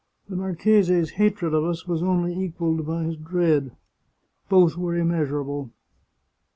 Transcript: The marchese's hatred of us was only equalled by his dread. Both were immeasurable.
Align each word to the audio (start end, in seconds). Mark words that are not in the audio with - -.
The 0.29 0.35
marchese's 0.35 1.11
hatred 1.11 1.53
of 1.53 1.63
us 1.63 1.85
was 1.87 2.01
only 2.01 2.33
equalled 2.35 2.87
by 2.87 3.03
his 3.03 3.17
dread. 3.17 3.77
Both 4.49 4.75
were 4.75 4.95
immeasurable. 4.95 5.69